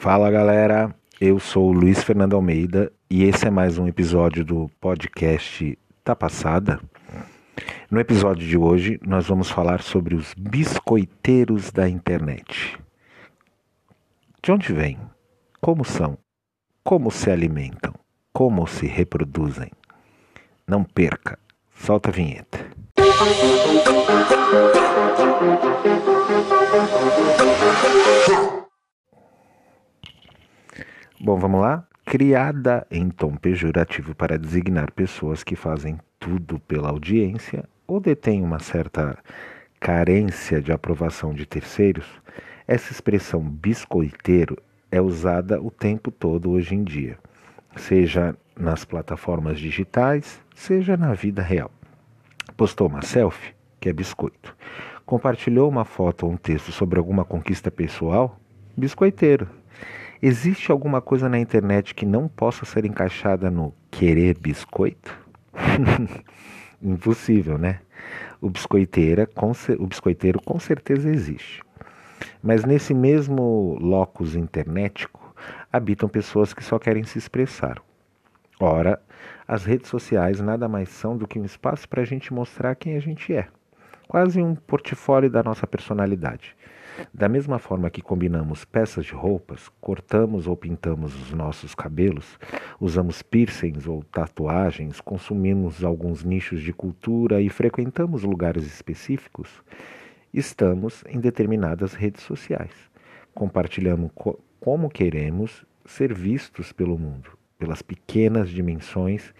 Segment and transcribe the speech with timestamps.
[0.00, 4.70] Fala galera, eu sou o Luiz Fernando Almeida e esse é mais um episódio do
[4.80, 6.80] podcast Tá Passada.
[7.90, 12.78] No episódio de hoje, nós vamos falar sobre os biscoiteiros da internet.
[14.40, 15.00] De onde vêm?
[15.60, 16.16] Como são?
[16.84, 17.92] Como se alimentam?
[18.32, 19.72] Como se reproduzem?
[20.64, 21.40] Não perca,
[21.74, 22.64] solta a vinheta.
[22.96, 23.97] Bom,
[32.08, 38.58] Criada em tom pejorativo para designar pessoas que fazem tudo pela audiência ou detêm uma
[38.58, 39.18] certa
[39.78, 42.06] carência de aprovação de terceiros,
[42.66, 44.56] essa expressão biscoiteiro
[44.90, 47.18] é usada o tempo todo hoje em dia,
[47.76, 51.70] seja nas plataformas digitais, seja na vida real.
[52.56, 54.56] Postou uma selfie, que é biscoito.
[55.04, 58.40] Compartilhou uma foto ou um texto sobre alguma conquista pessoal,
[58.74, 59.57] biscoiteiro.
[60.20, 65.16] Existe alguma coisa na internet que não possa ser encaixada no querer biscoito?
[66.82, 67.78] Impossível, né?
[68.40, 69.28] O, biscoiteira,
[69.78, 71.62] o biscoiteiro com certeza existe.
[72.42, 75.34] Mas nesse mesmo locus internetico
[75.72, 77.80] habitam pessoas que só querem se expressar.
[78.58, 79.00] Ora,
[79.46, 82.96] as redes sociais nada mais são do que um espaço para a gente mostrar quem
[82.96, 83.46] a gente é.
[84.08, 86.56] Quase um portfólio da nossa personalidade.
[87.12, 92.38] Da mesma forma que combinamos peças de roupas, cortamos ou pintamos os nossos cabelos,
[92.80, 99.62] usamos piercings ou tatuagens, consumimos alguns nichos de cultura e frequentamos lugares específicos,
[100.32, 102.72] estamos em determinadas redes sociais.
[103.34, 109.34] Compartilhamos co como queremos ser vistos pelo mundo, pelas pequenas dimensões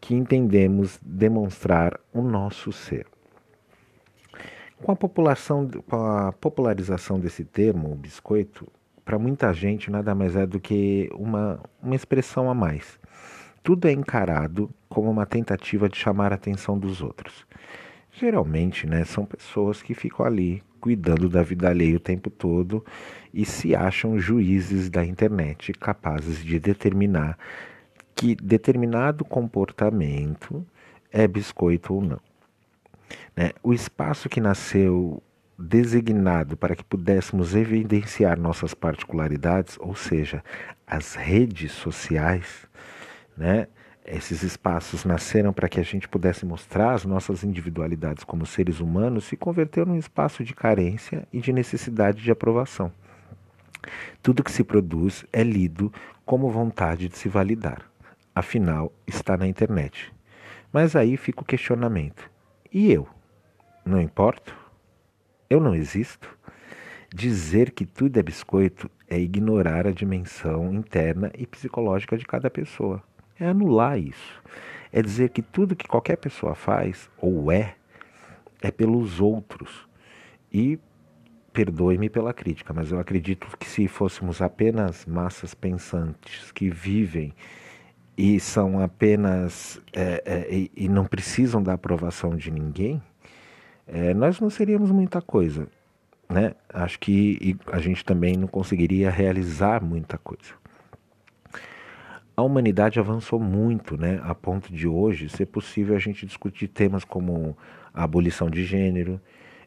[0.00, 3.04] que entendemos demonstrar o nosso ser.
[4.82, 8.66] Com a, população, com a popularização desse termo, o biscoito,
[9.04, 12.98] para muita gente nada mais é do que uma, uma expressão a mais.
[13.62, 17.46] Tudo é encarado como uma tentativa de chamar a atenção dos outros.
[18.12, 22.84] Geralmente, né, são pessoas que ficam ali cuidando da vida alheia o tempo todo
[23.32, 27.38] e se acham juízes da internet capazes de determinar
[28.14, 30.64] que determinado comportamento
[31.12, 32.20] é biscoito ou não.
[33.36, 33.50] Né?
[33.62, 35.22] O espaço que nasceu
[35.58, 40.44] designado para que pudéssemos evidenciar nossas particularidades, ou seja,
[40.86, 42.66] as redes sociais,
[43.36, 43.68] né?
[44.08, 49.24] Esses espaços nasceram para que a gente pudesse mostrar as nossas individualidades como seres humanos,
[49.24, 52.92] se converteu num espaço de carência e de necessidade de aprovação.
[54.22, 55.92] Tudo que se produz é lido
[56.24, 57.90] como vontade de se validar.
[58.32, 60.12] Afinal, está na internet.
[60.72, 62.30] Mas aí fica o questionamento:
[62.76, 63.08] e eu?
[63.86, 64.54] Não importo?
[65.48, 66.28] Eu não existo?
[67.08, 73.02] Dizer que tudo é biscoito é ignorar a dimensão interna e psicológica de cada pessoa.
[73.40, 74.42] É anular isso.
[74.92, 77.76] É dizer que tudo que qualquer pessoa faz ou é
[78.60, 79.88] é pelos outros.
[80.52, 80.78] E
[81.54, 87.32] perdoe-me pela crítica, mas eu acredito que se fôssemos apenas massas pensantes que vivem
[88.16, 93.02] e são apenas é, é, e, e não precisam da aprovação de ninguém,
[93.86, 95.68] é, nós não seríamos muita coisa.
[96.28, 96.54] Né?
[96.72, 100.54] Acho que a gente também não conseguiria realizar muita coisa.
[102.36, 107.02] A humanidade avançou muito, né, a ponto de hoje ser possível a gente discutir temas
[107.02, 107.56] como
[107.94, 109.18] a abolição de gênero,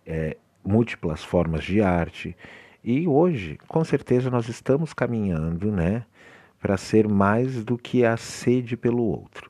[0.05, 2.37] é, múltiplas formas de arte,
[2.83, 6.05] e hoje, com certeza, nós estamos caminhando, né,
[6.59, 9.49] para ser mais do que a sede pelo outro.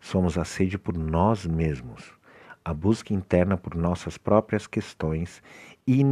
[0.00, 2.20] Somos a sede por nós mesmos
[2.64, 5.42] a busca interna por nossas próprias questões
[5.86, 6.02] e,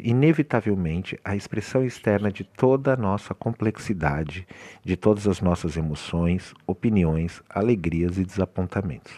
[0.00, 4.46] inevitavelmente, a expressão externa de toda a nossa complexidade,
[4.84, 9.12] de todas as nossas emoções, opiniões, alegrias e desapontamentos.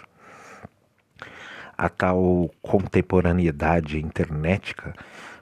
[1.76, 4.94] A tal contemporaneidade internética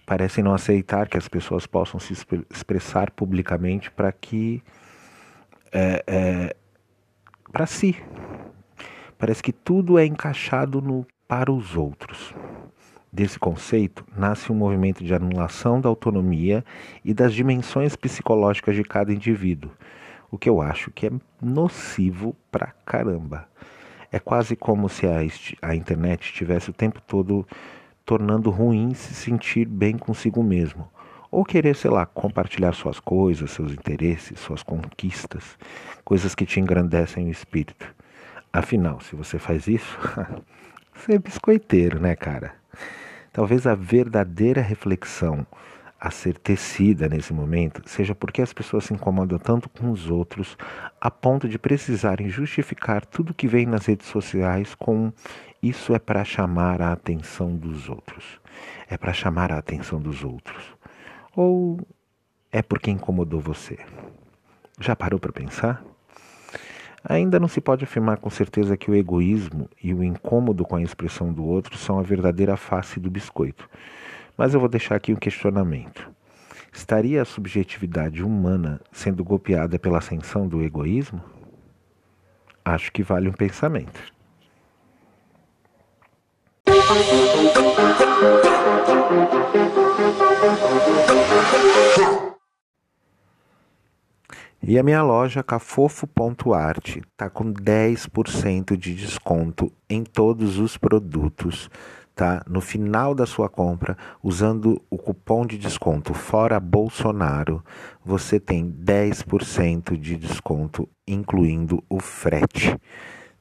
[0.07, 2.15] parece não aceitar que as pessoas possam se
[2.51, 4.63] expressar publicamente para que.
[5.73, 6.57] É, é,
[7.51, 7.97] para si.
[9.19, 12.35] Parece que tudo é encaixado no para os outros.
[13.11, 16.65] Desse conceito nasce um movimento de anulação da autonomia
[17.05, 19.71] e das dimensões psicológicas de cada indivíduo,
[20.31, 21.11] o que eu acho que é
[21.41, 23.49] nocivo pra caramba.
[24.11, 25.19] É quase como se a,
[25.63, 27.47] a internet estivesse o tempo todo
[28.05, 30.89] tornando ruim se sentir bem consigo mesmo,
[31.33, 35.57] ou querer, sei lá, compartilhar suas coisas, seus interesses, suas conquistas,
[36.05, 37.93] coisas que te engrandecem o espírito.
[38.53, 39.99] Afinal, se você faz isso,
[40.95, 42.55] ser biscoiteiro, né, cara?
[43.33, 45.47] Talvez a verdadeira reflexão
[45.99, 50.59] a ser tecida nesse momento seja porque as pessoas se incomodam tanto com os outros
[51.01, 55.13] a ponto de precisarem justificar tudo que vem nas redes sociais com
[55.63, 58.41] isso é para chamar a atenção dos outros.
[58.91, 60.75] É para chamar a atenção dos outros.
[61.35, 61.79] Ou
[62.51, 63.79] é porque incomodou você?
[64.79, 65.83] Já parou para pensar?
[67.05, 70.83] Ainda não se pode afirmar com certeza que o egoísmo e o incômodo com a
[70.83, 73.69] expressão do outro são a verdadeira face do biscoito.
[74.37, 76.11] Mas eu vou deixar aqui um questionamento.
[76.73, 81.23] Estaria a subjetividade humana sendo golpeada pela ascensão do egoísmo?
[82.65, 84.13] Acho que vale um pensamento.
[94.65, 101.71] E a minha loja cafofo.art está com 10% de desconto em todos os produtos,
[102.15, 102.43] tá?
[102.49, 107.63] No final da sua compra, usando o cupom de desconto Fora Bolsonaro,
[108.05, 112.77] você tem 10% de desconto, incluindo o frete.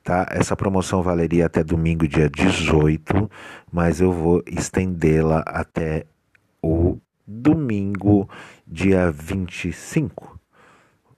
[0.03, 0.25] Tá?
[0.31, 3.30] Essa promoção valeria até domingo, dia 18,
[3.71, 6.06] mas eu vou estendê-la até
[6.63, 8.30] o domingo,
[8.68, 10.40] dia 25